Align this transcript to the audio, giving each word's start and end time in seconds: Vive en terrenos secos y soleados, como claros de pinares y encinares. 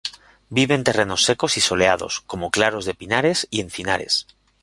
Vive 0.49 0.73
en 0.73 0.83
terrenos 0.83 1.23
secos 1.25 1.57
y 1.57 1.61
soleados, 1.61 2.21
como 2.25 2.49
claros 2.49 2.85
de 2.85 2.95
pinares 2.95 3.47
y 3.51 3.61
encinares. 3.61 4.25